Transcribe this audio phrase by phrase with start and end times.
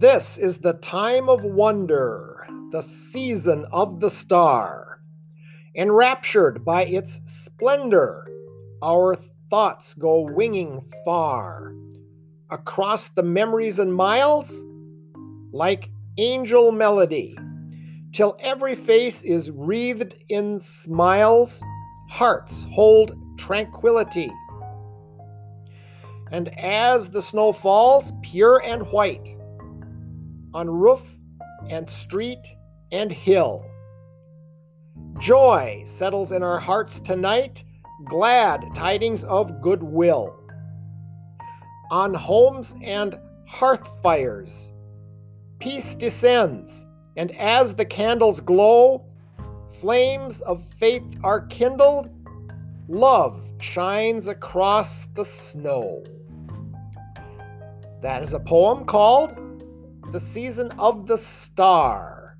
[0.00, 5.02] This is the time of wonder, the season of the star.
[5.74, 8.26] Enraptured by its splendor,
[8.82, 9.18] our
[9.50, 11.74] thoughts go winging far
[12.48, 14.64] across the memories and miles
[15.52, 17.36] like angel melody
[18.10, 21.62] till every face is wreathed in smiles,
[22.08, 24.32] hearts hold tranquility.
[26.32, 29.36] And as the snow falls, pure and white,
[30.54, 31.18] on roof
[31.68, 32.46] and street
[32.92, 33.64] and hill,
[35.18, 37.62] joy settles in our hearts tonight,
[38.06, 40.34] glad tidings of goodwill.
[41.90, 44.72] On homes and hearth fires,
[45.58, 49.04] peace descends and as the candles glow,
[49.74, 52.08] flames of faith are kindled,
[52.88, 56.02] love shines across the snow.
[58.00, 59.36] That is a poem called
[60.12, 62.36] The Season of the Star,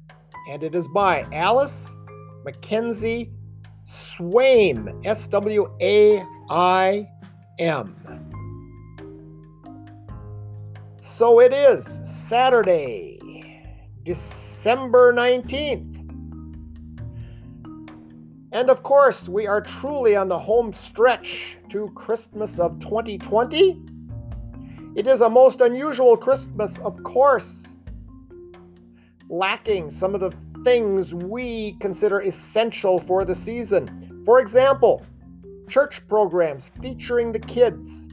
[0.49, 1.93] and it is by Alice
[2.45, 3.31] Mackenzie
[3.85, 7.09] Swaim, S W A I
[7.59, 7.97] M.
[10.97, 13.19] So it is Saturday,
[14.05, 14.51] December.
[14.61, 15.97] December 19th.
[18.53, 23.81] And of course, we are truly on the home stretch to Christmas of 2020.
[24.97, 27.69] It is a most unusual Christmas, of course,
[29.29, 30.33] lacking some of the
[30.65, 34.23] things we consider essential for the season.
[34.25, 35.03] For example,
[35.69, 38.09] church programs featuring the kids.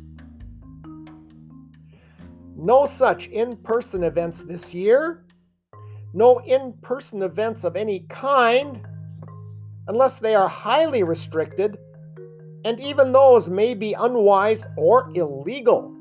[2.55, 5.23] No such in person events this year
[6.13, 8.85] no in person events of any kind
[9.87, 11.77] unless they are highly restricted,
[12.65, 15.95] and even those may be unwise or illegal.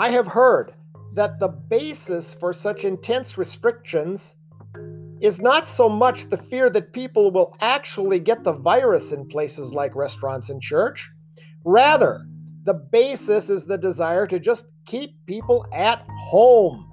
[0.00, 0.72] I have heard
[1.12, 4.34] that the basis for such intense restrictions
[5.20, 9.74] is not so much the fear that people will actually get the virus in places
[9.74, 11.10] like restaurants and church.
[11.66, 12.26] Rather,
[12.64, 16.86] the basis is the desire to just keep people at home.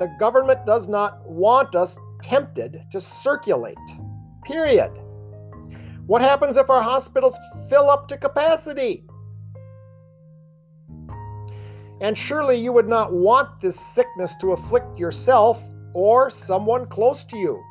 [0.00, 3.78] The government does not want us tempted to circulate.
[4.44, 4.90] Period.
[6.06, 7.38] What happens if our hospitals
[7.68, 9.04] fill up to capacity?
[12.00, 15.62] And surely you would not want this sickness to afflict yourself
[15.94, 17.62] or someone close to you.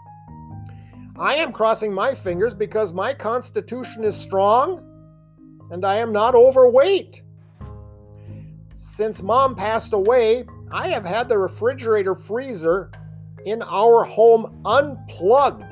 [1.18, 4.82] I am crossing my fingers because my constitution is strong
[5.72, 7.22] and I am not overweight.
[8.76, 12.92] Since mom passed away, I have had the refrigerator freezer
[13.46, 15.64] in our home unplugged.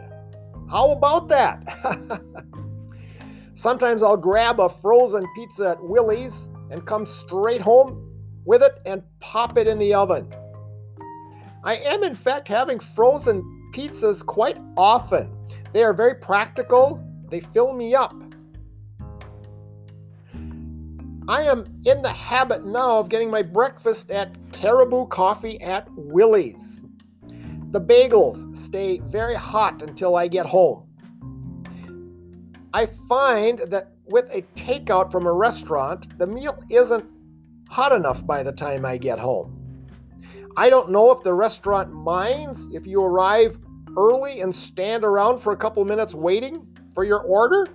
[0.70, 2.22] How about that?
[3.56, 8.13] Sometimes I'll grab a frozen pizza at Willie's and come straight home
[8.46, 10.28] with it and pop it in the oven.
[11.64, 15.30] I am, in fact, having frozen pizzas quite often.
[15.72, 18.14] They are very practical, they fill me up.
[21.28, 26.82] I am in the habit now of getting my breakfast at Caribou Coffee at Willie's.
[27.72, 30.86] The bagels stay very hot until I get home.
[32.74, 37.06] I find that with a takeout from a restaurant, the meal isn't
[37.74, 39.88] hot enough by the time I get home.
[40.56, 43.58] I don't know if the restaurant minds if you arrive
[43.98, 47.66] early and stand around for a couple minutes waiting for your order.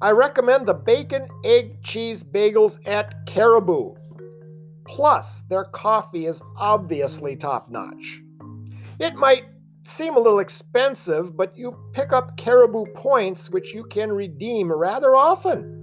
[0.00, 3.94] I recommend the bacon, egg, cheese bagels at Caribou.
[4.86, 8.22] Plus, their coffee is obviously top notch.
[8.98, 9.44] It might
[9.84, 15.14] seem a little expensive, but you pick up Caribou points which you can redeem rather
[15.14, 15.81] often.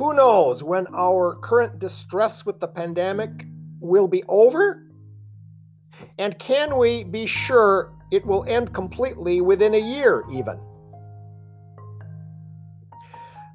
[0.00, 3.44] Who knows when our current distress with the pandemic
[3.80, 4.82] will be over?
[6.18, 10.58] And can we be sure it will end completely within a year, even.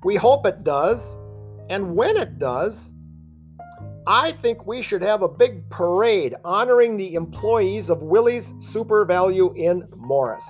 [0.03, 1.17] We hope it does,
[1.71, 2.91] and when it does,
[4.05, 9.57] I think we should have a big parade honoring the employees of Willie's Super Valu
[9.57, 10.47] in Morris.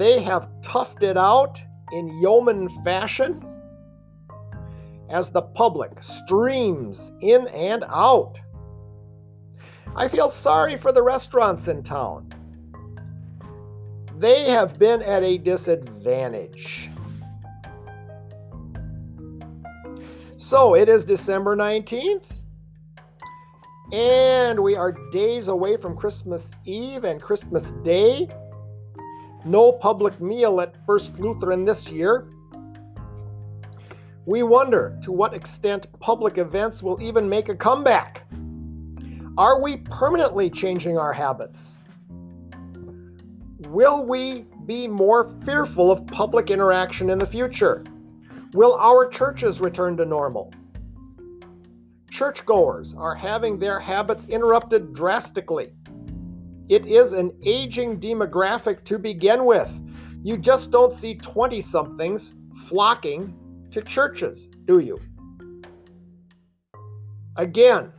[0.00, 1.62] They have toughed it out
[1.92, 3.53] in yeoman fashion
[5.10, 8.40] as the public streams in and out.
[9.96, 12.30] I feel sorry for the restaurants in town
[14.18, 16.88] they have been at a disadvantage.
[20.36, 22.24] So it is December 19th,
[23.92, 28.28] and we are days away from Christmas Eve and Christmas Day.
[29.44, 32.28] No public meal at First Lutheran this year.
[34.26, 38.22] We wonder to what extent public events will even make a comeback.
[39.36, 41.78] Are we permanently changing our habits?
[43.68, 47.84] Will we be more fearful of public interaction in the future?
[48.54, 50.50] Will our churches return to normal?
[52.10, 55.74] Churchgoers are having their habits interrupted drastically.
[56.70, 59.68] It is an aging demographic to begin with.
[60.22, 62.34] You just don't see 20 somethings
[62.68, 63.36] flocking
[63.74, 65.00] to churches, do you?
[67.36, 67.90] Again,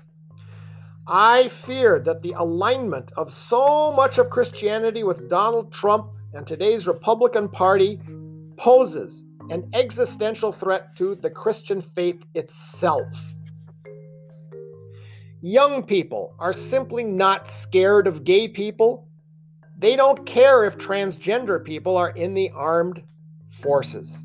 [1.06, 6.88] I fear that the alignment of so much of Christianity with Donald Trump and today's
[6.88, 8.00] Republican Party
[8.56, 13.07] poses an existential threat to the Christian faith itself.
[15.42, 19.10] Young people are simply not scared of gay people.
[19.78, 23.04] They don't care if transgender people are in the armed
[23.51, 24.25] forces.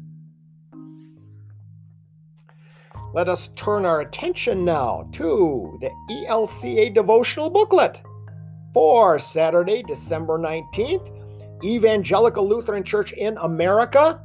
[3.13, 5.91] Let us turn our attention now to the
[6.29, 8.01] ELCA devotional booklet
[8.73, 11.11] for Saturday, December 19th,
[11.65, 14.25] Evangelical Lutheran Church in America.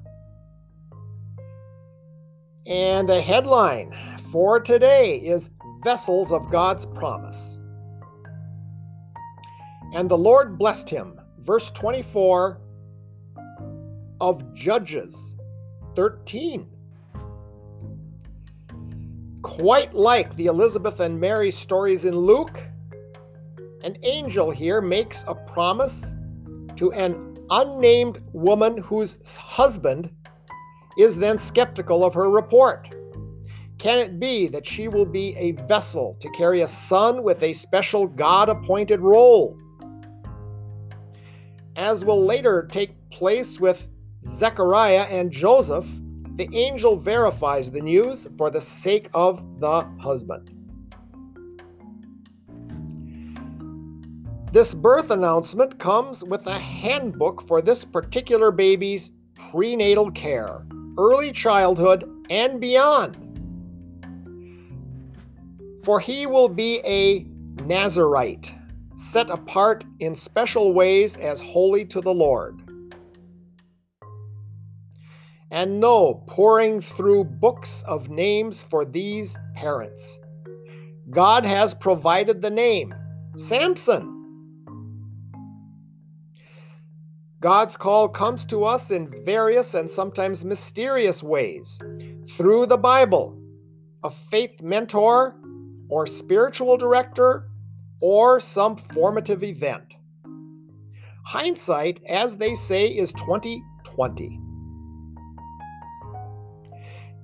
[2.68, 3.92] And the headline
[4.32, 5.50] for today is
[5.84, 7.60] Vessels of God's Promise.
[9.96, 11.20] And the Lord blessed him.
[11.40, 12.62] Verse 24
[14.22, 15.36] of Judges
[15.96, 16.68] 13
[19.60, 22.62] quite like the Elizabeth and Mary stories in Luke,
[23.86, 26.14] an angel here makes a promise
[26.76, 30.10] to an unnamed woman whose husband
[30.98, 32.94] is then skeptical of her report.
[33.78, 37.54] Can it be that she will be a vessel to carry a son with a
[37.54, 39.58] special God appointed role?
[41.78, 43.88] As will later take place with
[44.22, 45.88] Zechariah and Joseph,
[46.36, 50.52] the angel verifies the news for the sake of the husband.
[54.52, 59.12] This birth announcement comes with a handbook for this particular baby's
[59.52, 60.66] prenatal care,
[60.98, 63.18] early childhood, and beyond.
[65.84, 67.26] For he will be a
[67.66, 68.52] Nazarite,
[68.96, 72.65] set apart in special ways as holy to the Lord.
[75.52, 80.20] And no pouring through books of names for these parents.
[81.10, 82.94] God has provided the name
[83.36, 84.12] Samson.
[87.42, 91.78] God's call comes to us in various and sometimes mysterious ways
[92.30, 93.40] through the Bible,
[94.04, 95.36] a faith mentor,
[95.88, 97.48] or spiritual director,
[98.00, 99.94] or some formative event.
[101.24, 104.45] Hindsight, as they say, is 2020.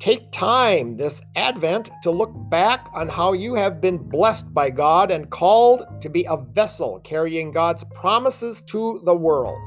[0.02, 5.12] Take time this Advent to look back on how you have been blessed by God
[5.12, 9.60] and called to be a vessel carrying God's promises to the world.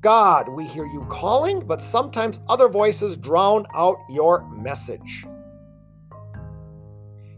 [0.00, 5.24] God, we hear you calling, but sometimes other voices drown out your message.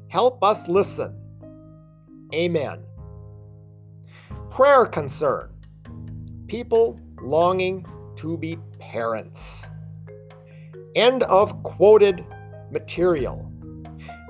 [0.09, 1.15] Help us listen.
[2.33, 2.83] Amen.
[4.49, 5.51] Prayer concern
[6.47, 7.85] people longing
[8.17, 9.67] to be parents.
[10.95, 12.25] End of quoted
[12.71, 13.51] material.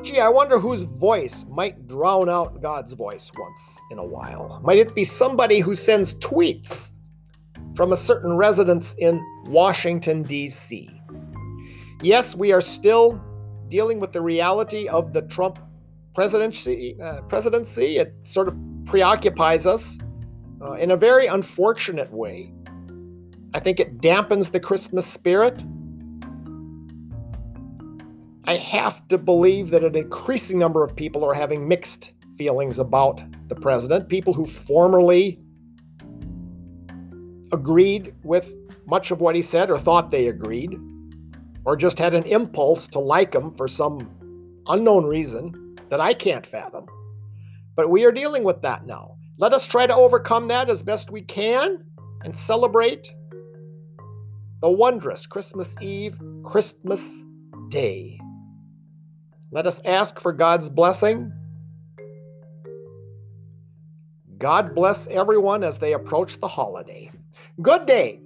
[0.02, 4.60] Gee, I wonder whose voice might drown out God's voice once in a while.
[4.62, 6.90] Might it be somebody who sends tweets
[7.74, 10.90] from a certain residence in Washington, D.C.?
[12.02, 13.18] Yes, we are still
[13.68, 15.58] dealing with the reality of the Trump
[16.14, 16.96] presidency.
[17.02, 17.96] Uh, presidency.
[17.96, 19.98] It sort of preoccupies us
[20.62, 22.52] uh, in a very unfortunate way.
[23.54, 25.58] I think it dampens the Christmas spirit.
[28.46, 33.22] I have to believe that an increasing number of people are having mixed feelings about
[33.48, 34.08] the president.
[34.08, 35.40] People who formerly
[37.52, 38.52] agreed with
[38.86, 40.78] much of what he said or thought they agreed,
[41.64, 43.98] or just had an impulse to like him for some
[44.68, 46.84] unknown reason that I can't fathom.
[47.76, 49.16] But we are dealing with that now.
[49.38, 51.82] Let us try to overcome that as best we can
[52.22, 53.10] and celebrate
[54.60, 57.22] the wondrous Christmas Eve, Christmas
[57.70, 58.20] Day.
[59.54, 61.32] Let us ask for God's blessing.
[64.36, 67.12] God bless everyone as they approach the holiday.
[67.62, 68.18] Good day.